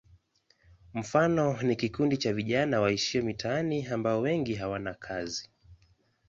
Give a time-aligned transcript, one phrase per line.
[0.93, 5.49] Mfano ni kikundi cha vijana waishio mitaani ambao wengi hawana kazi.